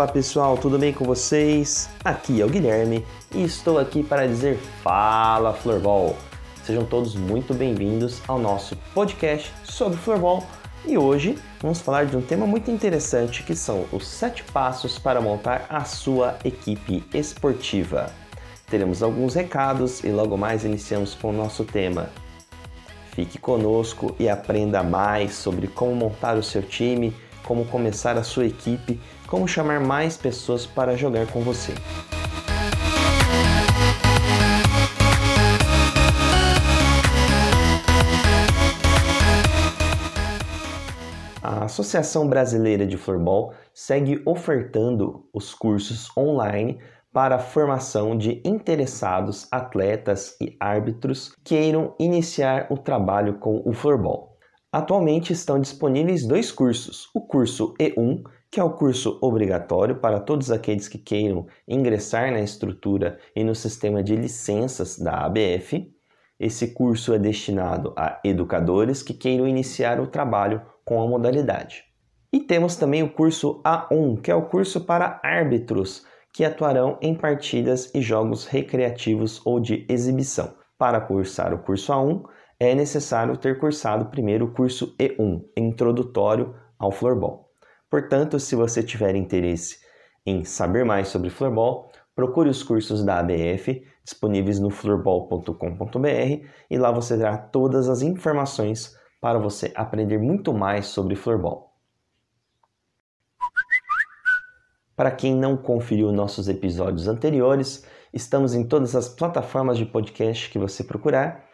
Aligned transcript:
Fala 0.00 0.12
pessoal, 0.12 0.56
tudo 0.56 0.78
bem 0.78 0.94
com 0.94 1.04
vocês? 1.04 1.90
Aqui 2.02 2.40
é 2.40 2.44
o 2.46 2.48
Guilherme 2.48 3.04
e 3.34 3.44
estou 3.44 3.78
aqui 3.78 4.02
para 4.02 4.26
dizer 4.26 4.56
Fala 4.82 5.52
Floorball. 5.52 6.16
Sejam 6.64 6.86
todos 6.86 7.14
muito 7.14 7.52
bem-vindos 7.52 8.22
ao 8.26 8.38
nosso 8.38 8.74
podcast 8.94 9.52
sobre 9.62 9.98
Floorball 9.98 10.42
e 10.86 10.96
hoje 10.96 11.38
vamos 11.60 11.82
falar 11.82 12.06
de 12.06 12.16
um 12.16 12.22
tema 12.22 12.46
muito 12.46 12.70
interessante 12.70 13.42
que 13.42 13.54
são 13.54 13.84
os 13.92 14.08
7 14.08 14.42
passos 14.44 14.98
para 14.98 15.20
montar 15.20 15.66
a 15.68 15.84
sua 15.84 16.38
equipe 16.46 17.04
esportiva. 17.12 18.10
Teremos 18.70 19.02
alguns 19.02 19.34
recados 19.34 20.02
e 20.02 20.08
logo 20.08 20.34
mais 20.34 20.64
iniciamos 20.64 21.14
com 21.14 21.28
o 21.28 21.34
nosso 21.34 21.62
tema. 21.62 22.08
Fique 23.12 23.36
conosco 23.38 24.16
e 24.18 24.30
aprenda 24.30 24.82
mais 24.82 25.34
sobre 25.34 25.66
como 25.66 25.94
montar 25.94 26.38
o 26.38 26.42
seu 26.42 26.62
time, 26.62 27.14
como 27.44 27.64
começar 27.66 28.16
a 28.16 28.22
sua 28.22 28.46
equipe, 28.46 29.00
como 29.26 29.48
chamar 29.48 29.80
mais 29.80 30.16
pessoas 30.16 30.66
para 30.66 30.96
jogar 30.96 31.26
com 31.28 31.40
você. 31.42 31.74
A 41.42 41.64
Associação 41.64 42.28
Brasileira 42.28 42.86
de 42.86 42.96
Floorball 42.96 43.52
segue 43.72 44.22
ofertando 44.24 45.28
os 45.32 45.54
cursos 45.54 46.08
online 46.16 46.78
para 47.12 47.36
a 47.36 47.38
formação 47.40 48.16
de 48.16 48.40
interessados 48.44 49.48
atletas 49.50 50.36
e 50.40 50.56
árbitros 50.60 51.34
queiram 51.42 51.94
iniciar 51.98 52.68
o 52.70 52.78
trabalho 52.78 53.38
com 53.38 53.62
o 53.64 53.72
floorball. 53.72 54.29
Atualmente 54.72 55.32
estão 55.32 55.58
disponíveis 55.58 56.24
dois 56.24 56.52
cursos: 56.52 57.08
o 57.12 57.20
curso 57.20 57.74
E1, 57.80 58.22
que 58.50 58.60
é 58.60 58.64
o 58.64 58.74
curso 58.74 59.18
obrigatório 59.20 59.96
para 59.96 60.20
todos 60.20 60.50
aqueles 60.50 60.86
que 60.86 60.98
queiram 60.98 61.46
ingressar 61.66 62.30
na 62.30 62.40
estrutura 62.40 63.18
e 63.34 63.42
no 63.42 63.54
sistema 63.54 64.02
de 64.02 64.14
licenças 64.14 64.96
da 64.96 65.24
ABF. 65.24 65.92
Esse 66.38 66.72
curso 66.72 67.12
é 67.12 67.18
destinado 67.18 67.92
a 67.96 68.20
educadores 68.24 69.02
que 69.02 69.12
queiram 69.12 69.46
iniciar 69.46 70.00
o 70.00 70.06
trabalho 70.06 70.62
com 70.84 71.02
a 71.02 71.06
modalidade. 71.06 71.84
E 72.32 72.38
temos 72.38 72.76
também 72.76 73.02
o 73.02 73.12
curso 73.12 73.60
A1, 73.62 74.22
que 74.22 74.30
é 74.30 74.34
o 74.34 74.46
curso 74.46 74.82
para 74.82 75.20
árbitros 75.22 76.06
que 76.32 76.44
atuarão 76.44 76.96
em 77.02 77.12
partidas 77.12 77.92
e 77.92 78.00
jogos 78.00 78.46
recreativos 78.46 79.44
ou 79.44 79.58
de 79.58 79.84
exibição. 79.88 80.54
Para 80.78 81.00
cursar 81.00 81.52
o 81.52 81.58
curso 81.58 81.92
A1, 81.92 82.22
é 82.60 82.74
necessário 82.74 83.38
ter 83.38 83.58
cursado 83.58 84.10
primeiro 84.10 84.44
o 84.44 84.52
curso 84.52 84.94
E1, 84.98 85.42
Introdutório 85.56 86.54
ao 86.78 86.92
Floorball. 86.92 87.48
Portanto, 87.88 88.38
se 88.38 88.54
você 88.54 88.82
tiver 88.82 89.16
interesse 89.16 89.78
em 90.26 90.44
saber 90.44 90.84
mais 90.84 91.08
sobre 91.08 91.30
floorball, 91.30 91.90
procure 92.14 92.50
os 92.50 92.62
cursos 92.62 93.02
da 93.02 93.18
ABF 93.18 93.82
disponíveis 94.04 94.60
no 94.60 94.68
floorball.com.br 94.68 96.46
e 96.70 96.78
lá 96.78 96.92
você 96.92 97.16
terá 97.16 97.38
todas 97.38 97.88
as 97.88 98.02
informações 98.02 98.94
para 99.20 99.38
você 99.38 99.72
aprender 99.74 100.18
muito 100.18 100.52
mais 100.52 100.86
sobre 100.86 101.16
floorball. 101.16 101.74
Para 104.94 105.10
quem 105.10 105.34
não 105.34 105.56
conferiu 105.56 106.12
nossos 106.12 106.46
episódios 106.46 107.08
anteriores, 107.08 107.86
estamos 108.12 108.54
em 108.54 108.68
todas 108.68 108.94
as 108.94 109.08
plataformas 109.08 109.78
de 109.78 109.86
podcast 109.86 110.50
que 110.50 110.58
você 110.58 110.84
procurar. 110.84 111.49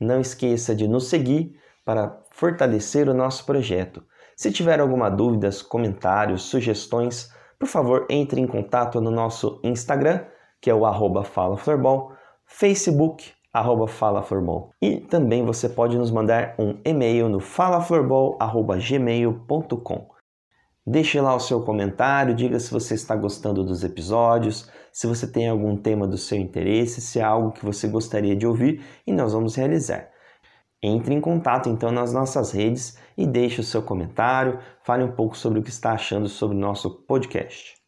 Não 0.00 0.20
esqueça 0.20 0.74
de 0.74 0.88
nos 0.88 1.08
seguir 1.08 1.54
para 1.84 2.18
fortalecer 2.30 3.08
o 3.08 3.14
nosso 3.14 3.44
projeto. 3.44 4.02
Se 4.36 4.50
tiver 4.50 4.80
alguma 4.80 5.10
dúvida, 5.10 5.50
comentários, 5.68 6.42
sugestões, 6.42 7.30
por 7.58 7.68
favor, 7.68 8.06
entre 8.08 8.40
em 8.40 8.46
contato 8.46 9.00
no 9.00 9.10
nosso 9.10 9.60
Instagram, 9.62 10.24
que 10.60 10.70
é 10.70 10.74
o 10.74 10.86
arroba 10.86 11.24
FalaFloorball, 11.24 12.12
Facebook, 12.46 13.32
arroba 13.52 13.86
FalaFloorball. 13.86 14.70
E 14.80 15.00
também 15.00 15.44
você 15.44 15.68
pode 15.68 15.98
nos 15.98 16.10
mandar 16.10 16.54
um 16.58 16.80
e-mail 16.84 17.28
no 17.28 17.40
falafloorball.gmail.com. 17.40 20.19
Deixe 20.90 21.20
lá 21.20 21.36
o 21.36 21.38
seu 21.38 21.60
comentário, 21.60 22.34
diga 22.34 22.58
se 22.58 22.68
você 22.68 22.94
está 22.94 23.14
gostando 23.14 23.62
dos 23.62 23.84
episódios, 23.84 24.68
se 24.90 25.06
você 25.06 25.24
tem 25.24 25.48
algum 25.48 25.76
tema 25.76 26.04
do 26.04 26.18
seu 26.18 26.36
interesse, 26.36 27.00
se 27.00 27.20
é 27.20 27.22
algo 27.22 27.52
que 27.52 27.64
você 27.64 27.86
gostaria 27.86 28.34
de 28.34 28.44
ouvir 28.44 28.84
e 29.06 29.12
nós 29.12 29.32
vamos 29.32 29.54
realizar. 29.54 30.10
Entre 30.82 31.14
em 31.14 31.20
contato 31.20 31.68
então 31.68 31.92
nas 31.92 32.12
nossas 32.12 32.50
redes 32.50 32.98
e 33.16 33.24
deixe 33.24 33.60
o 33.60 33.64
seu 33.64 33.82
comentário, 33.84 34.58
fale 34.82 35.04
um 35.04 35.12
pouco 35.12 35.38
sobre 35.38 35.60
o 35.60 35.62
que 35.62 35.70
está 35.70 35.92
achando 35.92 36.28
sobre 36.28 36.56
o 36.56 36.60
nosso 36.60 36.90
podcast. 37.06 37.79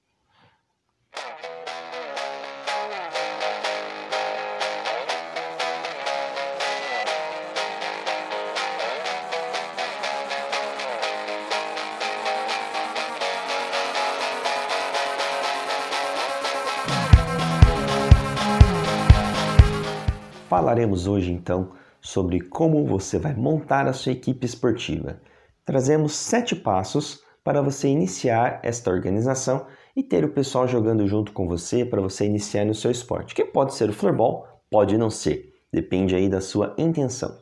Falaremos 20.62 21.08
hoje 21.08 21.32
então 21.32 21.72
sobre 22.00 22.38
como 22.38 22.86
você 22.86 23.18
vai 23.18 23.34
montar 23.34 23.88
a 23.88 23.92
sua 23.92 24.12
equipe 24.12 24.46
esportiva. 24.46 25.20
Trazemos 25.64 26.14
sete 26.14 26.54
passos 26.54 27.20
para 27.42 27.60
você 27.60 27.88
iniciar 27.88 28.60
esta 28.62 28.88
organização 28.88 29.66
e 29.96 30.04
ter 30.04 30.24
o 30.24 30.32
pessoal 30.32 30.68
jogando 30.68 31.04
junto 31.04 31.32
com 31.32 31.48
você 31.48 31.84
para 31.84 32.00
você 32.00 32.26
iniciar 32.26 32.64
no 32.64 32.76
seu 32.76 32.92
esporte, 32.92 33.34
que 33.34 33.44
pode 33.44 33.74
ser 33.74 33.90
o 33.90 33.92
floorball, 33.92 34.62
pode 34.70 34.96
não 34.96 35.10
ser, 35.10 35.52
depende 35.72 36.14
aí 36.14 36.28
da 36.28 36.40
sua 36.40 36.76
intenção. 36.78 37.36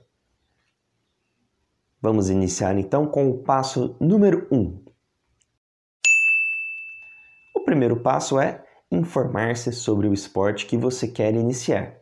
Vamos 2.01 2.31
iniciar 2.31 2.79
então 2.79 3.07
com 3.07 3.29
o 3.29 3.43
passo 3.43 3.99
número 4.01 4.49
1. 4.51 4.57
Um. 4.57 4.83
O 7.55 7.61
primeiro 7.61 8.01
passo 8.01 8.41
é 8.41 8.65
informar-se 8.91 9.73
sobre 9.73 10.09
o 10.09 10.15
esporte 10.15 10.65
que 10.65 10.79
você 10.79 11.07
quer 11.07 11.35
iniciar. 11.35 12.00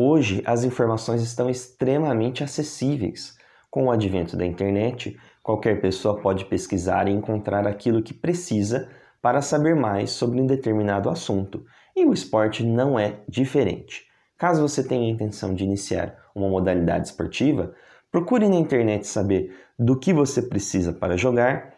Hoje, 0.00 0.44
as 0.46 0.62
informações 0.62 1.22
estão 1.22 1.50
extremamente 1.50 2.44
acessíveis. 2.44 3.36
Com 3.68 3.86
o 3.86 3.90
advento 3.90 4.36
da 4.36 4.46
internet, 4.46 5.18
qualquer 5.42 5.80
pessoa 5.80 6.20
pode 6.20 6.44
pesquisar 6.44 7.08
e 7.08 7.10
encontrar 7.10 7.66
aquilo 7.66 8.00
que 8.00 8.14
precisa 8.14 8.88
para 9.20 9.42
saber 9.42 9.74
mais 9.74 10.10
sobre 10.10 10.40
um 10.40 10.46
determinado 10.46 11.10
assunto, 11.10 11.64
e 11.96 12.04
o 12.04 12.12
esporte 12.12 12.62
não 12.62 12.96
é 12.96 13.18
diferente. 13.28 14.06
Caso 14.38 14.62
você 14.62 14.84
tenha 14.84 15.04
a 15.04 15.10
intenção 15.10 15.52
de 15.52 15.64
iniciar 15.64 16.16
uma 16.32 16.48
modalidade 16.48 17.08
esportiva, 17.08 17.74
procure 18.08 18.48
na 18.48 18.54
internet 18.54 19.04
saber 19.04 19.52
do 19.76 19.98
que 19.98 20.12
você 20.12 20.40
precisa 20.40 20.92
para 20.92 21.16
jogar, 21.16 21.74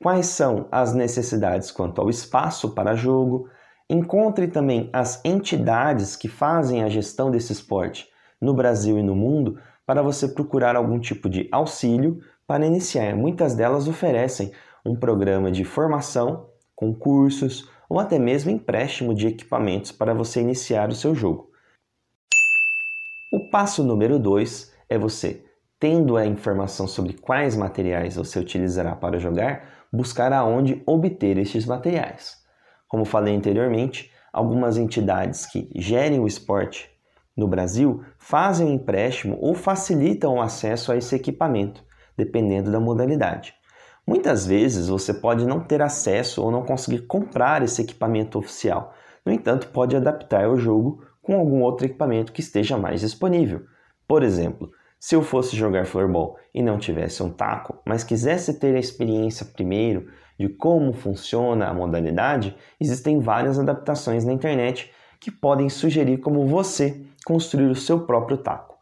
quais 0.00 0.26
são 0.26 0.68
as 0.70 0.94
necessidades 0.94 1.72
quanto 1.72 2.00
ao 2.00 2.08
espaço 2.08 2.76
para 2.76 2.94
jogo, 2.94 3.50
Encontre 3.88 4.48
também 4.48 4.90
as 4.92 5.24
entidades 5.24 6.16
que 6.16 6.26
fazem 6.26 6.82
a 6.82 6.88
gestão 6.88 7.30
desse 7.30 7.52
esporte 7.52 8.08
no 8.40 8.52
Brasil 8.52 8.98
e 8.98 9.02
no 9.02 9.14
mundo 9.14 9.60
para 9.86 10.02
você 10.02 10.26
procurar 10.26 10.74
algum 10.74 10.98
tipo 10.98 11.28
de 11.28 11.48
auxílio 11.52 12.20
para 12.46 12.66
iniciar. 12.66 13.14
Muitas 13.14 13.54
delas 13.54 13.86
oferecem 13.86 14.50
um 14.84 14.96
programa 14.96 15.52
de 15.52 15.64
formação, 15.64 16.48
concursos 16.74 17.70
ou 17.88 18.00
até 18.00 18.18
mesmo 18.18 18.50
empréstimo 18.50 19.14
de 19.14 19.28
equipamentos 19.28 19.92
para 19.92 20.12
você 20.12 20.40
iniciar 20.40 20.88
o 20.88 20.94
seu 20.94 21.14
jogo. 21.14 21.48
O 23.32 23.48
passo 23.50 23.84
número 23.84 24.18
2 24.18 24.72
é 24.88 24.98
você, 24.98 25.44
tendo 25.78 26.16
a 26.16 26.26
informação 26.26 26.88
sobre 26.88 27.12
quais 27.12 27.54
materiais 27.54 28.16
você 28.16 28.38
utilizará 28.40 28.96
para 28.96 29.18
jogar, 29.20 29.86
buscar 29.92 30.32
aonde 30.32 30.82
obter 30.86 31.38
estes 31.38 31.66
materiais. 31.66 32.45
Como 32.88 33.04
falei 33.04 33.34
anteriormente, 33.34 34.10
algumas 34.32 34.76
entidades 34.76 35.46
que 35.46 35.70
gerem 35.74 36.20
o 36.20 36.26
esporte 36.26 36.90
no 37.36 37.46
Brasil 37.46 38.02
fazem 38.18 38.66
um 38.66 38.74
empréstimo 38.74 39.36
ou 39.40 39.54
facilitam 39.54 40.34
o 40.34 40.40
acesso 40.40 40.90
a 40.92 40.96
esse 40.96 41.14
equipamento, 41.14 41.84
dependendo 42.16 42.70
da 42.70 42.80
modalidade. 42.80 43.54
Muitas 44.06 44.46
vezes 44.46 44.88
você 44.88 45.12
pode 45.12 45.44
não 45.44 45.60
ter 45.60 45.82
acesso 45.82 46.42
ou 46.42 46.50
não 46.50 46.64
conseguir 46.64 47.06
comprar 47.06 47.62
esse 47.62 47.82
equipamento 47.82 48.38
oficial. 48.38 48.94
No 49.24 49.32
entanto, 49.32 49.68
pode 49.68 49.96
adaptar 49.96 50.48
o 50.48 50.56
jogo 50.56 51.04
com 51.20 51.34
algum 51.34 51.60
outro 51.62 51.86
equipamento 51.86 52.32
que 52.32 52.40
esteja 52.40 52.78
mais 52.78 53.00
disponível. 53.00 53.62
Por 54.06 54.22
exemplo, 54.22 54.70
se 55.06 55.14
eu 55.14 55.22
fosse 55.22 55.54
jogar 55.56 55.86
floorball 55.86 56.36
e 56.52 56.60
não 56.60 56.80
tivesse 56.80 57.22
um 57.22 57.30
taco, 57.30 57.80
mas 57.86 58.02
quisesse 58.02 58.58
ter 58.58 58.74
a 58.74 58.80
experiência 58.80 59.46
primeiro 59.46 60.10
de 60.36 60.48
como 60.48 60.92
funciona 60.92 61.68
a 61.68 61.72
modalidade, 61.72 62.56
existem 62.80 63.20
várias 63.20 63.56
adaptações 63.56 64.24
na 64.24 64.32
internet 64.32 64.92
que 65.20 65.30
podem 65.30 65.68
sugerir 65.68 66.18
como 66.18 66.44
você 66.48 67.06
construir 67.24 67.66
o 67.66 67.74
seu 67.76 68.00
próprio 68.00 68.36
taco. 68.38 68.76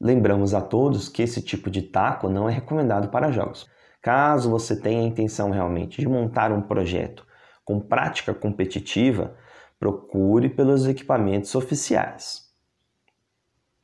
Lembramos 0.00 0.54
a 0.54 0.60
todos 0.60 1.08
que 1.08 1.20
esse 1.20 1.42
tipo 1.42 1.68
de 1.68 1.82
taco 1.82 2.28
não 2.28 2.48
é 2.48 2.52
recomendado 2.52 3.08
para 3.08 3.32
jogos. 3.32 3.68
Caso 4.00 4.48
você 4.48 4.80
tenha 4.80 5.00
a 5.00 5.08
intenção 5.08 5.50
realmente 5.50 6.00
de 6.00 6.08
montar 6.08 6.52
um 6.52 6.62
projeto 6.62 7.26
com 7.64 7.80
prática 7.80 8.32
competitiva, 8.32 9.34
procure 9.80 10.48
pelos 10.48 10.86
equipamentos 10.86 11.56
oficiais. 11.56 12.46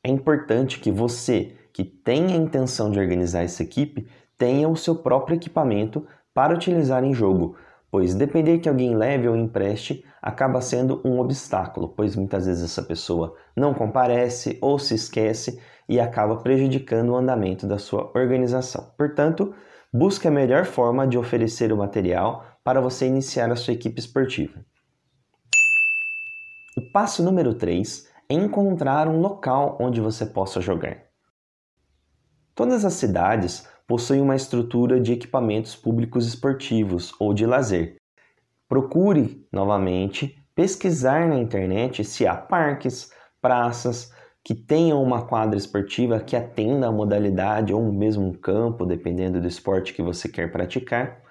É 0.04 0.10
importante 0.10 0.78
que 0.78 0.92
você, 0.92 1.56
que 1.72 1.84
tem 1.84 2.32
a 2.32 2.36
intenção 2.36 2.90
de 2.90 2.98
organizar 2.98 3.42
essa 3.42 3.62
equipe, 3.62 4.06
tenha 4.36 4.68
o 4.68 4.76
seu 4.76 4.96
próprio 4.96 5.36
equipamento 5.36 6.06
para 6.34 6.54
utilizar 6.54 7.04
em 7.04 7.14
jogo, 7.14 7.56
pois 7.90 8.14
depender 8.14 8.58
que 8.58 8.68
alguém 8.68 8.96
leve 8.96 9.28
ou 9.28 9.36
empreste 9.36 10.04
acaba 10.20 10.60
sendo 10.60 11.00
um 11.04 11.18
obstáculo, 11.18 11.88
pois 11.88 12.16
muitas 12.16 12.46
vezes 12.46 12.64
essa 12.64 12.82
pessoa 12.82 13.34
não 13.56 13.74
comparece 13.74 14.58
ou 14.60 14.78
se 14.78 14.94
esquece 14.94 15.60
e 15.88 16.00
acaba 16.00 16.36
prejudicando 16.36 17.10
o 17.10 17.16
andamento 17.16 17.66
da 17.66 17.78
sua 17.78 18.10
organização. 18.14 18.92
Portanto, 18.96 19.54
busque 19.92 20.26
a 20.26 20.30
melhor 20.30 20.64
forma 20.64 21.06
de 21.06 21.18
oferecer 21.18 21.72
o 21.72 21.76
material 21.76 22.46
para 22.64 22.80
você 22.80 23.06
iniciar 23.06 23.50
a 23.50 23.56
sua 23.56 23.74
equipe 23.74 23.98
esportiva. 23.98 24.64
O 26.76 26.80
passo 26.92 27.22
número 27.22 27.54
3 27.54 28.08
é 28.28 28.34
encontrar 28.34 29.06
um 29.06 29.20
local 29.20 29.76
onde 29.78 30.00
você 30.00 30.24
possa 30.24 30.60
jogar. 30.60 31.11
Todas 32.54 32.84
as 32.84 32.94
cidades 32.94 33.66
possuem 33.86 34.20
uma 34.20 34.36
estrutura 34.36 35.00
de 35.00 35.12
equipamentos 35.12 35.74
públicos 35.74 36.26
esportivos 36.26 37.14
ou 37.18 37.32
de 37.32 37.46
lazer. 37.46 37.96
Procure, 38.68 39.46
novamente, 39.52 40.36
pesquisar 40.54 41.28
na 41.28 41.36
internet 41.36 42.04
se 42.04 42.26
há 42.26 42.34
parques, 42.34 43.10
praças 43.40 44.12
que 44.44 44.54
tenham 44.54 45.02
uma 45.02 45.26
quadra 45.26 45.56
esportiva 45.56 46.20
que 46.20 46.34
atenda 46.34 46.88
a 46.88 46.92
modalidade 46.92 47.72
ou 47.72 47.92
mesmo 47.92 48.26
um 48.26 48.32
campo, 48.32 48.84
dependendo 48.84 49.40
do 49.40 49.46
esporte 49.46 49.92
que 49.94 50.02
você 50.02 50.28
quer 50.28 50.50
praticar 50.50 51.22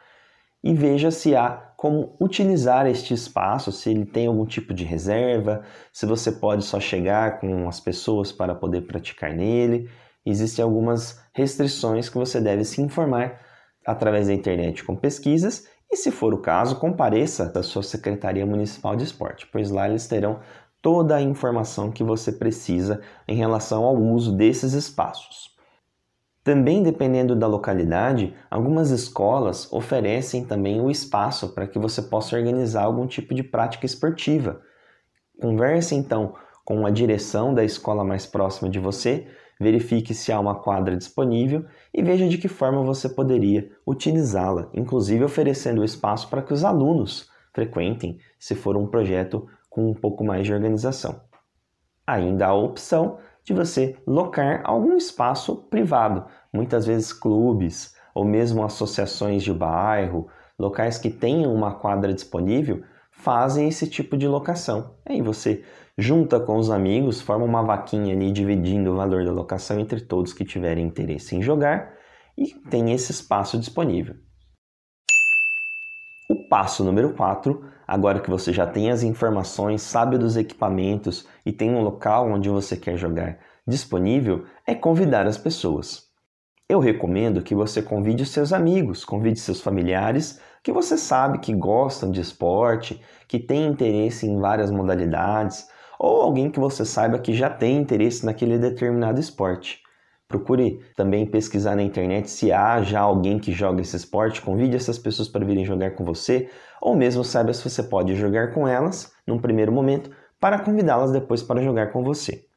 e 0.64 0.74
veja 0.74 1.10
se 1.10 1.36
há 1.36 1.50
como 1.76 2.16
utilizar 2.20 2.86
este 2.86 3.14
espaço, 3.14 3.72
se 3.72 3.90
ele 3.90 4.06
tem 4.06 4.28
algum 4.28 4.46
tipo 4.46 4.74
de 4.74 4.84
reserva, 4.84 5.64
se 5.92 6.06
você 6.06 6.32
pode 6.32 6.64
só 6.64 6.80
chegar 6.80 7.40
com 7.40 7.68
as 7.68 7.80
pessoas 7.80 8.32
para 8.32 8.54
poder 8.54 8.82
praticar 8.82 9.34
nele. 9.34 9.90
Existem 10.26 10.64
algumas 10.64 11.20
restrições 11.34 12.10
que 12.10 12.18
você 12.18 12.40
deve 12.40 12.64
se 12.64 12.82
informar 12.82 13.40
através 13.86 14.28
da 14.28 14.34
internet 14.34 14.84
com 14.84 14.96
pesquisas 14.96 15.68
e, 15.92 15.98
se 15.98 16.12
for 16.12 16.34
o 16.34 16.42
caso, 16.42 16.80
compareça 16.80 17.46
da 17.46 17.64
sua 17.64 17.84
Secretaria 17.84 18.46
Municipal 18.46 18.96
de 18.96 19.04
Esporte, 19.04 19.48
pois 19.52 19.72
lá 19.72 19.90
eles 19.90 20.08
terão 20.08 20.40
toda 20.82 21.16
a 21.16 21.22
informação 21.22 21.92
que 21.92 22.04
você 22.04 22.32
precisa 22.32 23.02
em 23.28 23.36
relação 23.36 23.84
ao 23.84 23.96
uso 23.96 24.36
desses 24.36 24.74
espaços. 24.74 25.52
Também 26.44 26.82
dependendo 26.82 27.36
da 27.36 27.46
localidade, 27.46 28.34
algumas 28.50 28.90
escolas 28.90 29.72
oferecem 29.72 30.44
também 30.44 30.82
o 30.82 30.90
espaço 30.90 31.50
para 31.50 31.68
que 31.68 31.78
você 31.78 32.02
possa 32.02 32.36
organizar 32.36 32.84
algum 32.84 33.06
tipo 33.06 33.36
de 33.36 33.44
prática 33.44 33.86
esportiva. 33.86 34.60
Converse 35.40 35.94
então 35.94 36.34
com 36.66 36.86
a 36.86 36.90
direção 36.90 37.54
da 37.54 37.64
escola 37.64 38.04
mais 38.04 38.26
próxima 38.26 38.70
de 38.70 38.80
você, 38.80 39.28
verifique 39.62 40.14
se 40.14 40.32
há 40.32 40.40
uma 40.40 40.56
quadra 40.56 40.98
disponível 40.98 41.64
e 41.94 42.02
veja 42.02 42.28
de 42.28 42.38
que 42.38 42.48
forma 42.48 42.82
você 42.84 43.08
poderia 43.08 43.70
utilizá-la, 43.86 44.70
inclusive 44.74 45.24
oferecendo 45.24 45.84
espaço 45.84 46.28
para 46.30 46.42
que 46.42 46.52
os 46.52 46.64
alunos 46.64 47.30
frequentem, 47.54 48.18
se 48.40 48.56
for 48.56 48.76
um 48.76 48.88
projeto 48.88 49.48
com 49.70 49.90
um 49.90 49.94
pouco 49.94 50.24
mais 50.24 50.46
de 50.46 50.54
organização. 50.54 51.22
Ainda 52.08 52.48
há 52.48 52.50
a 52.50 52.56
opção 52.56 53.20
de 53.44 53.54
você 53.54 53.96
locar 54.06 54.62
algum 54.64 54.98
espaço 54.98 55.56
privado, 55.56 56.26
muitas 56.52 56.86
vezes 56.86 57.14
clubes 57.14 57.96
ou 58.16 58.26
mesmo 58.26 58.64
associações 58.64 59.44
de 59.44 59.54
bairro, 59.54 60.28
locais 60.58 60.98
que 60.98 61.10
tenham 61.10 61.54
uma 61.54 61.76
quadra 61.76 62.14
disponível, 62.14 62.84
fazem 63.12 63.68
esse 63.68 63.88
tipo 63.88 64.18
de 64.18 64.28
locação. 64.28 64.96
Aí 65.06 65.22
você 65.22 65.64
junta 66.02 66.40
com 66.40 66.58
os 66.58 66.70
amigos, 66.70 67.22
forma 67.22 67.46
uma 67.46 67.62
vaquinha 67.62 68.14
ali 68.14 68.32
dividindo 68.32 68.92
o 68.92 68.96
valor 68.98 69.24
da 69.24 69.32
locação 69.32 69.80
entre 69.80 70.02
todos 70.02 70.34
que 70.34 70.44
tiverem 70.44 70.86
interesse 70.86 71.36
em 71.36 71.42
jogar 71.42 71.94
e 72.38 72.54
tem 72.70 72.92
esse 72.92 73.12
espaço 73.12 73.58
disponível. 73.58 74.16
O 76.30 76.48
passo 76.48 76.84
número 76.84 77.14
4 77.14 77.72
Agora 77.92 78.22
que 78.22 78.30
você 78.30 78.54
já 78.54 78.66
tem 78.66 78.90
as 78.90 79.04
informações, 79.04 79.82
sabe 79.82 80.18
dos 80.18 80.38
equipamentos 80.38 81.28
e 81.46 81.52
tem 81.52 81.70
um 81.72 81.82
local 81.82 82.32
onde 82.32 82.48
você 82.48 82.78
quer 82.78 82.96
jogar 82.96 83.38
disponível, 83.68 84.46
é 84.66 84.74
convidar 84.74 85.28
as 85.28 85.38
pessoas. 85.38 86.04
Eu 86.70 86.80
recomendo 86.80 87.42
que 87.42 87.54
você 87.54 87.82
convide 87.82 88.26
seus 88.26 88.54
amigos, 88.54 89.04
convide 89.04 89.42
seus 89.42 89.60
familiares 89.60 90.40
que 90.64 90.72
você 90.72 90.98
sabe 90.98 91.40
que 91.40 91.54
gostam 91.54 92.10
de 92.10 92.22
esporte, 92.22 93.02
que 93.28 93.38
têm 93.38 93.68
interesse 93.68 94.26
em 94.26 94.40
várias 94.40 94.72
modalidades, 94.72 95.68
ou 96.04 96.24
alguém 96.24 96.50
que 96.50 96.60
você 96.60 96.84
saiba 96.84 97.20
que 97.20 97.32
já 97.32 97.48
tem 97.48 97.78
interesse 97.78 98.26
naquele 98.26 98.58
determinado 98.58 99.20
esporte. 99.20 99.84
Procure 100.28 100.80
também 100.96 101.28
pesquisar 101.28 101.76
na 101.76 101.84
internet 101.84 102.28
se 102.28 102.52
há 102.52 102.82
já 102.82 103.02
alguém 103.02 103.38
que 103.38 103.52
joga 103.52 103.82
esse 103.82 103.96
esporte, 103.98 104.42
convide 104.42 104.76
essas 104.76 104.98
pessoas 104.98 105.30
para 105.30 105.46
virem 105.46 105.64
jogar 105.64 105.92
com 105.92 106.04
você, 106.04 106.50
ou 106.82 106.96
mesmo 106.96 107.24
saiba 107.24 107.54
se 107.54 107.70
você 107.70 107.84
pode 107.84 108.16
jogar 108.16 108.52
com 108.52 108.68
elas 108.68 109.14
num 109.28 109.38
primeiro 109.38 109.72
momento 109.72 110.10
para 110.40 110.58
convidá-las 110.58 111.12
depois 111.12 111.44
para 111.44 111.62
jogar 111.62 111.92
com 111.92 112.04
você. 112.04 112.48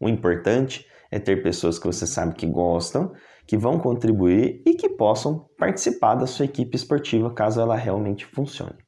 O 0.00 0.08
importante 0.08 0.86
é 1.10 1.18
ter 1.18 1.42
pessoas 1.42 1.78
que 1.78 1.86
você 1.86 2.06
sabe 2.06 2.34
que 2.34 2.46
gostam, 2.46 3.12
que 3.46 3.58
vão 3.58 3.78
contribuir 3.78 4.62
e 4.64 4.74
que 4.74 4.88
possam 4.88 5.50
participar 5.58 6.14
da 6.14 6.26
sua 6.26 6.46
equipe 6.46 6.76
esportiva 6.76 7.30
caso 7.30 7.60
ela 7.60 7.76
realmente 7.76 8.24
funcione. 8.24 8.87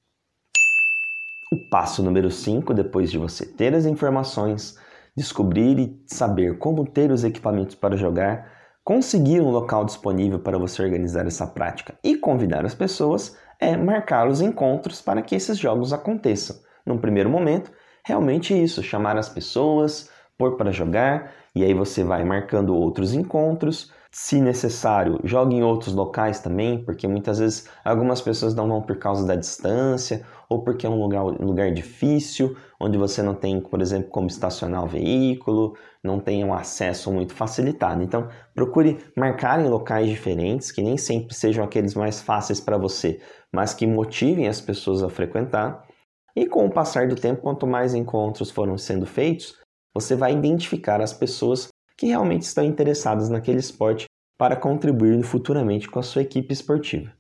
Passo 1.71 2.03
número 2.03 2.33
5, 2.33 2.75
depois 2.75 3.13
de 3.13 3.17
você 3.17 3.47
ter 3.47 3.73
as 3.77 3.87
informações, 3.87 4.77
descobrir 5.17 5.79
e 5.79 6.03
saber 6.05 6.59
como 6.59 6.85
ter 6.85 7.13
os 7.13 7.23
equipamentos 7.23 7.77
para 7.77 7.97
jogar, 7.97 8.51
conseguir 8.83 9.41
um 9.41 9.51
local 9.51 9.85
disponível 9.85 10.41
para 10.41 10.59
você 10.59 10.83
organizar 10.83 11.29
essa 11.29 11.47
prática 11.47 11.95
e 12.03 12.17
convidar 12.17 12.67
as 12.67 12.75
pessoas, 12.75 13.37
é 13.61 13.77
marcar 13.77 14.27
os 14.27 14.41
encontros 14.41 15.01
para 15.01 15.23
que 15.23 15.37
esses 15.37 15.57
jogos 15.57 15.93
aconteçam. 15.93 16.57
Num 16.85 16.99
primeiro 16.99 17.31
momento, 17.31 17.71
realmente 18.05 18.53
isso, 18.53 18.83
chamar 18.83 19.17
as 19.17 19.29
pessoas, 19.29 20.11
pôr 20.37 20.57
para 20.57 20.73
jogar, 20.73 21.33
e 21.55 21.63
aí 21.63 21.73
você 21.73 22.03
vai 22.03 22.25
marcando 22.25 22.75
outros 22.75 23.15
encontros. 23.15 23.93
Se 24.13 24.41
necessário, 24.41 25.21
jogue 25.23 25.55
em 25.55 25.63
outros 25.63 25.95
locais 25.95 26.41
também, 26.41 26.83
porque 26.85 27.07
muitas 27.07 27.39
vezes 27.39 27.69
algumas 27.85 28.21
pessoas 28.21 28.55
não 28.57 28.67
vão 28.67 28.83
por 28.83 28.99
causa 28.99 29.25
da 29.25 29.37
distância 29.37 30.27
ou 30.49 30.65
porque 30.65 30.85
é 30.85 30.91
um 30.91 31.01
lugar, 31.01 31.23
um 31.23 31.47
lugar 31.47 31.73
difícil, 31.73 32.57
onde 32.81 32.99
você 32.99 33.23
não 33.23 33.37
tem, 33.37 33.61
por 33.61 33.81
exemplo, 33.81 34.11
como 34.11 34.27
estacionar 34.27 34.83
o 34.83 34.89
veículo, 34.89 35.77
não 36.03 36.19
tem 36.19 36.45
um 36.45 36.53
acesso 36.53 37.13
muito 37.13 37.33
facilitado. 37.33 38.03
Então, 38.03 38.29
procure 38.53 38.99
marcar 39.17 39.61
em 39.61 39.69
locais 39.69 40.09
diferentes, 40.09 40.73
que 40.73 40.83
nem 40.83 40.97
sempre 40.97 41.33
sejam 41.33 41.65
aqueles 41.65 41.95
mais 41.95 42.21
fáceis 42.21 42.61
para 42.61 42.77
você, 42.77 43.21
mas 43.53 43.75
que 43.75 43.87
motivem 43.87 44.49
as 44.49 44.61
pessoas 44.61 45.05
a 45.05 45.09
frequentar. 45.09 45.87
E 46.35 46.47
com 46.47 46.67
o 46.67 46.71
passar 46.71 47.07
do 47.07 47.15
tempo, 47.15 47.43
quanto 47.43 47.65
mais 47.65 47.95
encontros 47.95 48.51
foram 48.51 48.77
sendo 48.77 49.07
feitos, 49.07 49.57
você 49.95 50.17
vai 50.17 50.33
identificar 50.33 51.01
as 51.01 51.13
pessoas 51.13 51.69
que 52.01 52.07
realmente 52.07 52.45
estão 52.45 52.65
interessadas 52.65 53.29
naquele 53.29 53.59
esporte 53.59 54.07
para 54.39 54.57
contribuir 54.57 55.23
futuramente 55.23 55.87
com 55.87 55.99
a 55.99 56.03
sua 56.03 56.23
equipe 56.23 56.51
esportiva. 56.51 57.13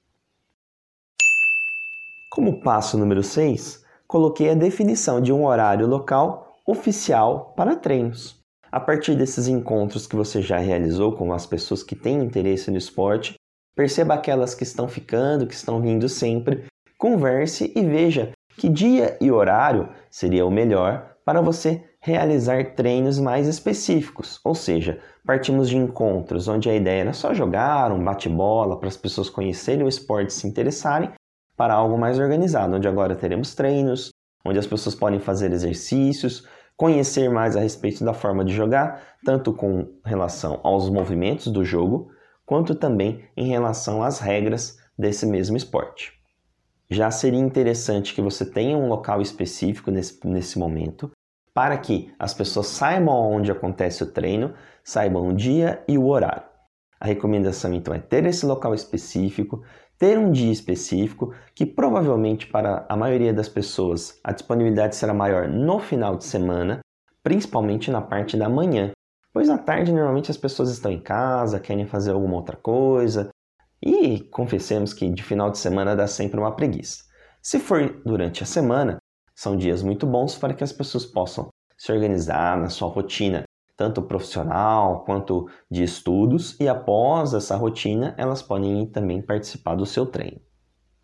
Como 2.31 2.63
passo 2.63 2.97
número 2.97 3.23
6, 3.23 3.85
coloquei 4.09 4.49
a 4.49 4.55
definição 4.55 5.21
de 5.21 5.35
um 5.35 5.45
horário 5.45 5.87
local 5.87 6.57
oficial 6.67 7.53
para 7.55 7.77
treinos. 7.77 8.41
A 8.73 8.81
partir 8.81 9.15
desses 9.15 9.49
encontros 9.49 10.07
que 10.07 10.17
você 10.17 10.41
já 10.41 10.57
realizou 10.57 11.13
com 11.13 11.31
as 11.31 11.45
pessoas 11.45 11.83
que 11.83 11.95
têm 11.95 12.25
interesse 12.25 12.71
no 12.71 12.79
esporte, 12.79 13.35
perceba 13.77 14.15
aquelas 14.15 14.55
que 14.55 14.63
estão 14.63 14.89
ficando, 14.89 15.47
que 15.47 15.55
estão 15.55 15.79
vindo 15.83 16.09
sempre, 16.09 16.65
converse 16.97 17.71
e 17.77 17.85
veja 17.85 18.33
que 18.57 18.71
dia 18.71 19.19
e 19.21 19.31
horário 19.31 19.91
seria 20.11 20.47
o 20.47 20.51
melhor 20.51 21.10
para 21.25 21.41
você 21.41 21.85
realizar 22.01 22.75
treinos 22.75 23.19
mais 23.19 23.47
específicos, 23.47 24.41
ou 24.45 24.55
seja, 24.55 25.01
partimos 25.25 25.69
de 25.69 25.77
encontros 25.77 26.49
onde 26.49 26.69
a 26.71 26.75
ideia 26.75 27.03
era 27.03 27.13
só 27.13 27.35
jogar 27.35 27.93
um 27.93 28.03
bate-bola 28.03 28.79
para 28.79 28.89
as 28.89 28.97
pessoas 28.97 29.29
conhecerem 29.29 29.85
o 29.85 29.89
esporte 29.89 30.31
e 30.31 30.33
se 30.33 30.47
interessarem, 30.47 31.11
para 31.57 31.75
algo 31.75 31.99
mais 31.99 32.19
organizado, 32.19 32.77
onde 32.77 32.89
agora 32.89 33.15
teremos 33.15 33.55
treinos, 33.55 34.11
onde 34.45 34.59
as 34.59 34.67
pessoas 34.67 34.95
podem 34.95 35.21
fazer 35.21 35.53
exercícios, 35.53 36.47
conhecer 36.75 37.29
mais 37.29 37.55
a 37.55 37.61
respeito 37.61 38.03
da 38.03 38.15
forma 38.15 38.43
de 38.43 38.55
jogar, 38.55 39.03
tanto 39.25 39.53
com 39.53 39.87
relação 40.03 40.61
aos 40.63 40.89
movimentos 40.89 41.49
do 41.49 41.63
jogo, 41.63 42.11
quanto 42.47 42.75
também 42.75 43.23
em 43.37 43.49
relação 43.49 44.03
às 44.03 44.19
regras 44.19 44.79
desse 44.99 45.27
mesmo 45.27 45.57
esporte. 45.57 46.20
Já 46.91 47.09
seria 47.11 47.39
interessante 47.39 48.13
que 48.13 48.21
você 48.21 48.45
tenha 48.45 48.77
um 48.77 48.89
local 48.89 49.23
específico 49.23 49.93
nesse, 49.93 50.27
nesse 50.27 50.59
momento, 50.59 51.09
para 51.55 51.79
que 51.79 52.13
as 52.19 52.35
pessoas 52.35 52.67
saibam 52.67 53.15
onde 53.15 53.53
acontece 53.53 54.03
o 54.03 54.11
treino, 54.11 54.55
saibam 54.83 55.29
o 55.29 55.33
dia 55.33 55.85
e 55.87 55.97
o 55.97 56.09
horário. 56.09 56.43
A 56.99 57.07
recomendação 57.07 57.73
então 57.73 57.95
é 57.95 57.99
ter 58.01 58.27
esse 58.27 58.45
local 58.45 58.75
específico, 58.75 59.63
ter 59.97 60.19
um 60.19 60.33
dia 60.33 60.51
específico, 60.51 61.33
que 61.55 61.65
provavelmente 61.65 62.49
para 62.49 62.85
a 62.89 62.97
maioria 62.97 63.33
das 63.33 63.49
pessoas 63.49 64.19
a 64.25 64.33
disponibilidade 64.33 64.97
será 64.97 65.15
maior 65.15 65.49
no 65.49 65.79
final 65.79 66.17
de 66.17 66.25
semana, 66.25 66.81
principalmente 67.23 67.91
na 67.91 68.03
parte 68.03 68.37
da 68.37 68.49
manhã, 68.49 68.91
pois 69.33 69.49
à 69.49 69.57
tarde 69.57 69.93
normalmente 69.93 70.31
as 70.31 70.37
pessoas 70.37 70.71
estão 70.71 70.91
em 70.91 71.01
casa, 71.01 71.61
querem 71.61 71.87
fazer 71.87 72.11
alguma 72.13 72.35
outra 72.35 72.57
coisa, 72.57 73.31
e 73.83 74.21
confessemos 74.21 74.93
que 74.93 75.09
de 75.09 75.23
final 75.23 75.51
de 75.51 75.59
semana 75.59 75.97
dá 75.97 76.07
sempre 76.07 76.39
uma 76.39 76.55
preguiça. 76.55 77.05
Se 77.43 77.59
for 77.59 78.03
durante 78.05 78.43
a 78.43 78.47
semana, 78.47 78.99
são 79.35 79.57
dias 79.57 79.83
muito 79.83 80.07
bons 80.07 80.37
para 80.37 80.53
que 80.53 80.63
as 80.63 80.73
pessoas 80.73 81.07
possam 81.07 81.49
se 81.77 81.91
organizar 81.91 82.59
na 82.59 82.69
sua 82.69 82.89
rotina, 82.89 83.45
tanto 83.75 84.03
profissional 84.03 85.03
quanto 85.05 85.49
de 85.71 85.83
estudos, 85.83 86.59
e 86.61 86.69
após 86.69 87.33
essa 87.33 87.57
rotina, 87.57 88.15
elas 88.19 88.43
podem 88.43 88.85
também 88.85 89.23
participar 89.23 89.75
do 89.75 89.87
seu 89.87 90.05
treino. 90.05 90.43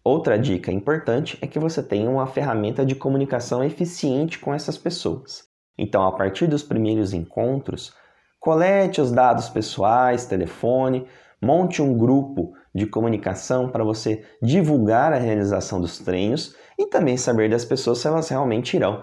Outra 0.05 0.39
dica 0.39 0.71
importante 0.71 1.39
é 1.41 1.47
que 1.47 1.59
você 1.59 1.83
tenha 1.83 2.11
uma 2.11 2.27
ferramenta 2.27 2.85
de 2.85 2.95
comunicação 2.95 3.65
eficiente 3.65 4.39
com 4.39 4.53
essas 4.53 4.77
pessoas. 4.77 5.45
Então, 5.79 6.07
a 6.07 6.13
partir 6.13 6.47
dos 6.47 6.63
primeiros 6.63 7.15
encontros, 7.15 7.95
colete 8.39 9.01
os 9.01 9.11
dados 9.11 9.49
pessoais, 9.49 10.27
telefone, 10.27 11.07
monte 11.47 11.81
um 11.81 11.97
grupo 11.97 12.53
de 12.75 12.87
comunicação 12.87 13.71
para 13.71 13.85
você 13.85 14.25
divulgar 14.43 15.13
a 15.13 15.19
realização 15.19 15.81
dos 15.81 16.01
treinos 16.01 16.55
e 16.77 16.87
também 16.87 17.17
saber 17.17 17.49
das 17.49 17.65
pessoas 17.65 17.99
se 17.99 18.09
elas 18.09 18.29
realmente 18.29 18.77
irão. 18.77 19.03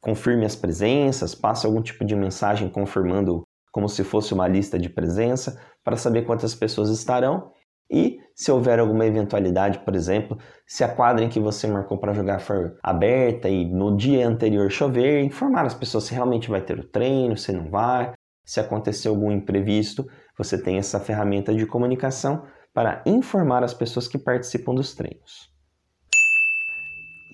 Confirme 0.00 0.46
as 0.46 0.54
presenças, 0.54 1.34
passe 1.34 1.66
algum 1.66 1.82
tipo 1.82 2.04
de 2.04 2.14
mensagem 2.14 2.68
confirmando 2.68 3.42
como 3.72 3.88
se 3.88 4.04
fosse 4.04 4.32
uma 4.32 4.46
lista 4.46 4.78
de 4.78 4.88
presença 4.88 5.60
para 5.84 5.96
saber 5.96 6.24
quantas 6.24 6.54
pessoas 6.54 6.90
estarão. 6.90 7.50
E 7.92 8.18
se 8.36 8.52
houver 8.52 8.78
alguma 8.78 9.04
eventualidade, 9.04 9.80
por 9.80 9.96
exemplo, 9.96 10.38
se 10.64 10.84
a 10.84 10.88
quadra 10.88 11.24
em 11.24 11.28
que 11.28 11.40
você 11.40 11.66
marcou 11.66 11.98
para 11.98 12.14
jogar 12.14 12.38
for 12.38 12.78
aberta 12.82 13.48
e 13.48 13.64
no 13.64 13.96
dia 13.96 14.26
anterior 14.28 14.70
chover, 14.70 15.22
informar 15.24 15.66
as 15.66 15.74
pessoas 15.74 16.04
se 16.04 16.14
realmente 16.14 16.48
vai 16.48 16.62
ter 16.62 16.78
o 16.78 16.88
treino, 16.88 17.36
se 17.36 17.52
não 17.52 17.68
vai, 17.68 18.12
se 18.44 18.58
acontecer 18.58 19.08
algum 19.08 19.30
imprevisto, 19.30 20.06
você 20.42 20.56
tem 20.56 20.78
essa 20.78 20.98
ferramenta 20.98 21.54
de 21.54 21.66
comunicação 21.66 22.44
para 22.72 23.02
informar 23.04 23.62
as 23.62 23.74
pessoas 23.74 24.08
que 24.08 24.16
participam 24.16 24.74
dos 24.74 24.94
treinos. 24.94 25.50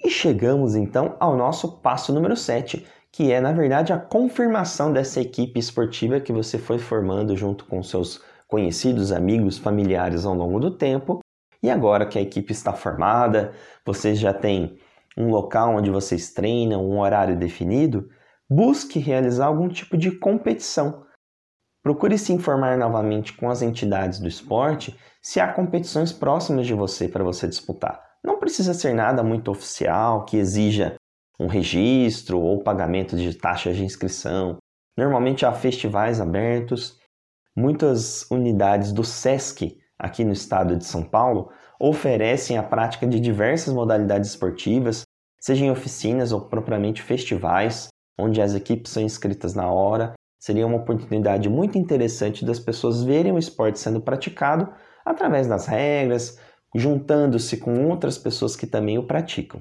E 0.04 0.10
chegamos 0.10 0.74
então 0.74 1.14
ao 1.20 1.36
nosso 1.36 1.80
passo 1.80 2.12
número 2.12 2.36
7, 2.36 2.84
que 3.12 3.30
é 3.30 3.40
na 3.40 3.52
verdade 3.52 3.92
a 3.92 3.98
confirmação 3.98 4.92
dessa 4.92 5.20
equipe 5.20 5.60
esportiva 5.60 6.18
que 6.18 6.32
você 6.32 6.58
foi 6.58 6.78
formando 6.80 7.36
junto 7.36 7.64
com 7.66 7.80
seus 7.80 8.20
conhecidos, 8.48 9.12
amigos, 9.12 9.56
familiares 9.56 10.26
ao 10.26 10.34
longo 10.34 10.58
do 10.58 10.72
tempo. 10.72 11.20
E 11.62 11.70
agora 11.70 12.06
que 12.06 12.18
a 12.18 12.22
equipe 12.22 12.50
está 12.50 12.72
formada, 12.72 13.52
vocês 13.84 14.18
já 14.18 14.32
têm 14.32 14.80
um 15.16 15.30
local 15.30 15.76
onde 15.76 15.90
vocês 15.90 16.32
treinam, 16.32 16.84
um 16.84 16.98
horário 16.98 17.38
definido, 17.38 18.08
busque 18.50 18.98
realizar 18.98 19.46
algum 19.46 19.68
tipo 19.68 19.96
de 19.96 20.10
competição. 20.10 21.05
Procure 21.86 22.18
se 22.18 22.32
informar 22.32 22.76
novamente 22.76 23.32
com 23.32 23.48
as 23.48 23.62
entidades 23.62 24.18
do 24.18 24.26
esporte 24.26 24.98
se 25.22 25.38
há 25.38 25.52
competições 25.52 26.12
próximas 26.12 26.66
de 26.66 26.74
você 26.74 27.06
para 27.06 27.22
você 27.22 27.46
disputar. 27.46 28.02
Não 28.24 28.40
precisa 28.40 28.74
ser 28.74 28.92
nada 28.92 29.22
muito 29.22 29.52
oficial 29.52 30.24
que 30.24 30.36
exija 30.36 30.96
um 31.38 31.46
registro 31.46 32.40
ou 32.40 32.60
pagamento 32.60 33.16
de 33.16 33.32
taxas 33.32 33.76
de 33.76 33.84
inscrição. 33.84 34.56
Normalmente 34.98 35.46
há 35.46 35.52
festivais 35.52 36.20
abertos. 36.20 36.98
Muitas 37.54 38.28
unidades 38.32 38.90
do 38.90 39.04
SESC, 39.04 39.78
aqui 39.96 40.24
no 40.24 40.32
estado 40.32 40.74
de 40.74 40.84
São 40.84 41.04
Paulo, 41.04 41.52
oferecem 41.78 42.58
a 42.58 42.64
prática 42.64 43.06
de 43.06 43.20
diversas 43.20 43.72
modalidades 43.72 44.30
esportivas, 44.30 45.02
seja 45.40 45.64
em 45.64 45.70
oficinas 45.70 46.32
ou 46.32 46.40
propriamente 46.40 47.00
festivais, 47.00 47.86
onde 48.18 48.42
as 48.42 48.56
equipes 48.56 48.90
são 48.90 49.04
inscritas 49.04 49.54
na 49.54 49.70
hora. 49.70 50.14
Seria 50.46 50.64
uma 50.64 50.76
oportunidade 50.76 51.48
muito 51.48 51.76
interessante 51.76 52.44
das 52.44 52.60
pessoas 52.60 53.02
verem 53.02 53.32
o 53.32 53.38
esporte 53.38 53.80
sendo 53.80 54.00
praticado 54.00 54.72
através 55.04 55.48
das 55.48 55.66
regras, 55.66 56.38
juntando-se 56.72 57.56
com 57.56 57.88
outras 57.88 58.16
pessoas 58.16 58.54
que 58.54 58.64
também 58.64 58.96
o 58.96 59.04
praticam. 59.04 59.60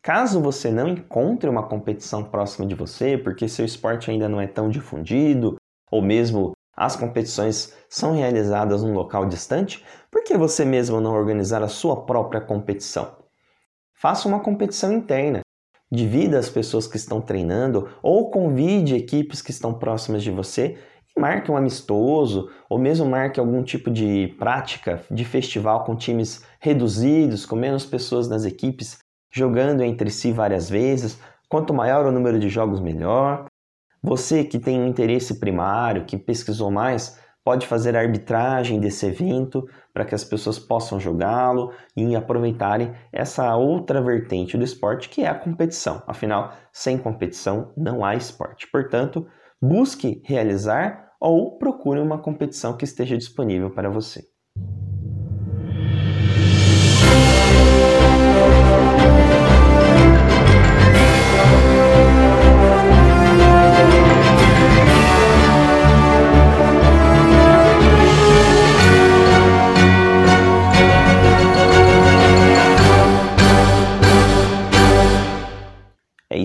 Caso 0.00 0.40
você 0.40 0.70
não 0.70 0.86
encontre 0.86 1.50
uma 1.50 1.66
competição 1.66 2.22
próxima 2.22 2.64
de 2.64 2.76
você, 2.76 3.18
porque 3.18 3.48
seu 3.48 3.64
esporte 3.64 4.08
ainda 4.08 4.28
não 4.28 4.40
é 4.40 4.46
tão 4.46 4.70
difundido, 4.70 5.56
ou 5.90 6.00
mesmo 6.00 6.52
as 6.76 6.94
competições 6.94 7.74
são 7.88 8.14
realizadas 8.14 8.84
num 8.84 8.94
local 8.94 9.26
distante, 9.26 9.84
por 10.12 10.22
que 10.22 10.38
você 10.38 10.64
mesmo 10.64 11.00
não 11.00 11.12
organizar 11.12 11.60
a 11.60 11.68
sua 11.68 12.06
própria 12.06 12.40
competição? 12.40 13.16
Faça 13.94 14.28
uma 14.28 14.38
competição 14.38 14.92
interna. 14.92 15.40
Divida 15.92 16.38
as 16.38 16.48
pessoas 16.48 16.86
que 16.86 16.96
estão 16.96 17.20
treinando 17.20 17.88
ou 18.02 18.30
convide 18.30 18.94
equipes 18.94 19.42
que 19.42 19.50
estão 19.50 19.74
próximas 19.74 20.22
de 20.22 20.30
você 20.30 20.78
marque 21.18 21.50
um 21.50 21.56
amistoso 21.56 22.50
ou 22.68 22.78
mesmo 22.78 23.06
marque 23.06 23.38
algum 23.38 23.62
tipo 23.62 23.90
de 23.90 24.34
prática 24.38 25.02
de 25.10 25.24
festival 25.24 25.84
com 25.84 25.94
times 25.94 26.44
reduzidos, 26.58 27.44
com 27.44 27.56
menos 27.56 27.84
pessoas 27.84 28.28
nas 28.28 28.44
equipes, 28.44 28.98
jogando 29.30 29.82
entre 29.82 30.10
si 30.10 30.32
várias 30.32 30.70
vezes. 30.70 31.18
Quanto 31.48 31.74
maior 31.74 32.06
o 32.06 32.12
número 32.12 32.38
de 32.38 32.48
jogos, 32.48 32.80
melhor. 32.80 33.46
Você 34.02 34.44
que 34.44 34.58
tem 34.58 34.80
um 34.80 34.86
interesse 34.86 35.38
primário, 35.38 36.06
que 36.06 36.16
pesquisou 36.16 36.70
mais, 36.70 37.19
pode 37.44 37.66
fazer 37.66 37.96
a 37.96 38.00
arbitragem 38.00 38.80
desse 38.80 39.06
evento 39.06 39.66
para 39.92 40.04
que 40.04 40.14
as 40.14 40.24
pessoas 40.24 40.58
possam 40.58 41.00
jogá-lo 41.00 41.72
e 41.96 42.14
aproveitarem 42.14 42.94
essa 43.12 43.56
outra 43.56 44.02
vertente 44.02 44.56
do 44.56 44.64
esporte 44.64 45.08
que 45.08 45.22
é 45.22 45.28
a 45.28 45.34
competição. 45.34 46.02
Afinal, 46.06 46.52
sem 46.72 46.98
competição 46.98 47.72
não 47.76 48.04
há 48.04 48.14
esporte. 48.14 48.70
Portanto, 48.70 49.26
busque 49.60 50.22
realizar 50.24 51.10
ou 51.20 51.58
procure 51.58 52.00
uma 52.00 52.18
competição 52.18 52.76
que 52.76 52.84
esteja 52.84 53.16
disponível 53.16 53.70
para 53.70 53.90
você. 53.90 54.29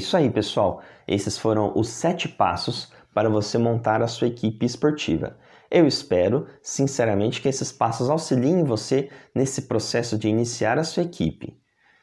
Isso 0.06 0.16
aí, 0.16 0.30
pessoal. 0.30 0.82
Esses 1.08 1.38
foram 1.38 1.74
os 1.76 1.90
sete 1.90 2.30
passos 2.30 2.92
para 3.14 3.30
você 3.30 3.58
montar 3.58 4.02
a 4.02 4.08
sua 4.08 4.28
equipe 4.28 4.66
esportiva. 4.66 5.38
Eu 5.70 5.88
espero, 5.88 6.48
sinceramente, 6.62 7.42
que 7.42 7.50
esses 7.50 7.72
passos 7.72 8.10
auxiliem 8.10 8.64
você 8.64 9.10
nesse 9.34 9.64
processo 9.64 10.18
de 10.18 10.30
iniciar 10.30 10.78
a 10.78 10.84
sua 10.84 11.04
equipe. 11.04 11.58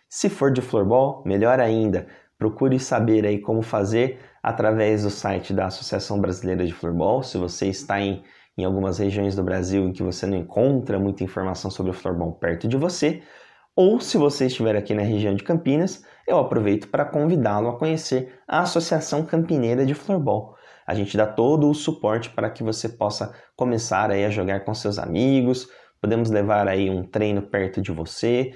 Se 0.09 0.29
for 0.29 0.53
de 0.53 0.61
floorball, 0.61 1.23
melhor 1.25 1.61
ainda, 1.61 2.09
procure 2.37 2.79
saber 2.81 3.25
aí 3.25 3.39
como 3.39 3.63
fazer 3.63 4.19
através 4.43 5.05
do 5.05 5.11
site 5.11 5.55
da 5.55 5.67
Associação 5.67 6.21
Brasileira 6.21 6.67
de 6.67 6.73
Floorball. 6.73 7.23
Se 7.23 7.39
você 7.39 7.69
está 7.69 8.01
em, 8.01 8.25
em 8.59 8.65
algumas 8.65 8.99
regiões 8.99 9.37
do 9.37 9.45
Brasil 9.45 9.85
em 9.85 9.93
que 9.93 10.03
você 10.03 10.27
não 10.27 10.37
encontra 10.37 10.99
muita 10.99 11.23
informação 11.23 11.71
sobre 11.71 11.93
o 11.93 11.95
floorball 11.95 12.33
perto 12.33 12.67
de 12.67 12.77
você, 12.77 13.23
ou 13.75 14.01
se 14.01 14.19
você 14.19 14.47
estiver 14.47 14.77
aqui 14.77 14.95
na 14.95 15.03
região 15.03 15.35
de 15.35 15.43
Campinas, 15.43 16.05
eu 16.27 16.39
aproveito 16.39 16.89
para 16.89 17.07
convidá-lo 17.07 17.69
a 17.69 17.79
conhecer 17.79 18.39
a 18.47 18.61
Associação 18.61 19.25
Campineira 19.25 19.87
de 19.87 19.95
Floorball. 19.95 20.55
A 20.87 20.95
gente 20.95 21.17
dá 21.17 21.27
todo 21.27 21.71
o 21.71 21.75
suporte 21.75 22.31
para 22.31 22.51
que 22.51 22.63
você 22.63 22.89
possa 22.89 23.35
começar 23.57 24.09
aí 24.11 24.25
a 24.25 24.31
jogar 24.31 24.65
com 24.65 24.73
seus 24.75 24.99
amigos, 24.99 25.69
podemos 26.01 26.31
levar 26.31 26.69
aí 26.69 26.91
um 26.91 27.03
treino 27.03 27.43
perto 27.43 27.81
de 27.81 27.91
você. 27.93 28.53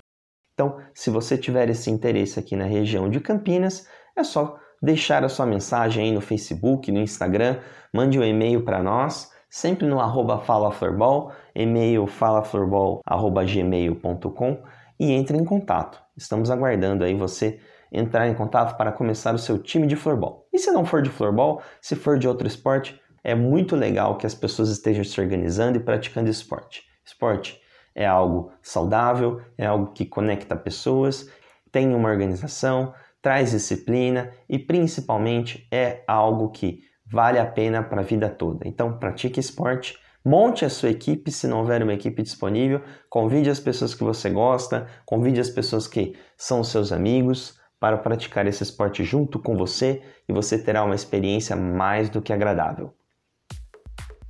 Então, 0.52 0.76
se 0.94 1.10
você 1.10 1.38
tiver 1.38 1.70
esse 1.70 1.90
interesse 1.90 2.38
aqui 2.38 2.54
na 2.56 2.66
região 2.66 3.08
de 3.08 3.20
Campinas, 3.20 3.88
é 4.16 4.22
só 4.22 4.58
deixar 4.82 5.24
a 5.24 5.28
sua 5.28 5.46
mensagem 5.46 6.04
aí 6.04 6.12
no 6.12 6.20
Facebook, 6.20 6.92
no 6.92 7.00
Instagram, 7.00 7.58
mande 7.92 8.18
um 8.18 8.24
e-mail 8.24 8.64
para 8.64 8.82
nós, 8.82 9.30
sempre 9.48 9.86
no 9.86 10.00
arroba 10.00 10.40
falaflorball, 10.40 11.32
e-mail 11.54 12.06
falaflorball.gmail.com 12.06 14.62
e 14.98 15.12
entre 15.12 15.36
em 15.36 15.44
contato. 15.44 16.02
Estamos 16.16 16.50
aguardando 16.50 17.04
aí 17.04 17.14
você 17.14 17.60
entrar 17.92 18.28
em 18.28 18.34
contato 18.34 18.76
para 18.76 18.92
começar 18.92 19.34
o 19.34 19.38
seu 19.38 19.58
time 19.58 19.86
de 19.86 19.96
floorball. 19.96 20.46
E 20.52 20.58
se 20.58 20.70
não 20.70 20.84
for 20.84 21.02
de 21.02 21.10
floorball, 21.10 21.62
se 21.80 21.94
for 21.94 22.18
de 22.18 22.26
outro 22.26 22.46
esporte, 22.46 23.00
é 23.22 23.34
muito 23.34 23.74
legal 23.74 24.16
que 24.16 24.26
as 24.26 24.34
pessoas 24.34 24.68
estejam 24.68 25.04
se 25.04 25.20
organizando 25.20 25.76
e 25.76 25.80
praticando 25.80 26.30
esporte. 26.30 26.84
Esporte 27.04 27.60
é 27.94 28.06
algo 28.06 28.52
saudável, 28.62 29.40
é 29.56 29.66
algo 29.66 29.92
que 29.92 30.04
conecta 30.04 30.54
pessoas, 30.54 31.30
tem 31.72 31.94
uma 31.94 32.08
organização, 32.08 32.94
traz 33.22 33.50
disciplina 33.50 34.30
e 34.48 34.58
principalmente 34.58 35.66
é 35.72 36.04
algo 36.06 36.50
que 36.50 36.82
vale 37.04 37.38
a 37.38 37.46
pena 37.46 37.82
para 37.82 38.00
a 38.00 38.04
vida 38.04 38.28
toda. 38.28 38.66
Então, 38.68 38.98
pratique 38.98 39.40
esporte, 39.40 39.98
Monte 40.28 40.64
a 40.64 40.68
sua 40.68 40.90
equipe 40.90 41.30
se 41.30 41.46
não 41.46 41.60
houver 41.60 41.84
uma 41.84 41.94
equipe 41.94 42.20
disponível, 42.20 42.82
convide 43.08 43.48
as 43.48 43.60
pessoas 43.60 43.94
que 43.94 44.02
você 44.02 44.28
gosta, 44.28 44.88
convide 45.04 45.38
as 45.38 45.48
pessoas 45.48 45.86
que 45.86 46.16
são 46.36 46.64
seus 46.64 46.90
amigos 46.90 47.56
para 47.78 47.96
praticar 47.96 48.44
esse 48.44 48.64
esporte 48.64 49.04
junto 49.04 49.38
com 49.38 49.56
você 49.56 50.02
e 50.28 50.32
você 50.32 50.58
terá 50.58 50.82
uma 50.82 50.96
experiência 50.96 51.54
mais 51.54 52.10
do 52.10 52.20
que 52.20 52.32
agradável. 52.32 52.92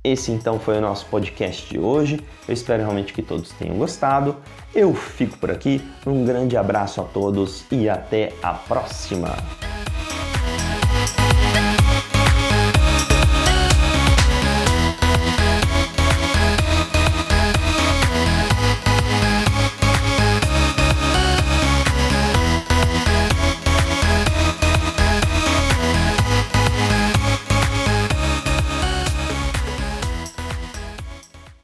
Esse 0.03 0.31
então 0.31 0.59
foi 0.59 0.77
o 0.77 0.81
nosso 0.81 1.07
podcast 1.07 1.67
de 1.67 1.79
hoje. 1.79 2.19
Eu 2.47 2.53
espero 2.53 2.83
realmente 2.83 3.11
que 3.11 3.23
todos 3.23 3.49
tenham 3.53 3.75
gostado. 3.79 4.35
Eu 4.75 4.93
fico 4.93 5.39
por 5.39 5.49
aqui. 5.49 5.81
Um 6.05 6.23
grande 6.23 6.55
abraço 6.55 7.01
a 7.01 7.05
todos 7.05 7.65
e 7.71 7.89
até 7.89 8.33
a 8.43 8.53
próxima! 8.53 9.35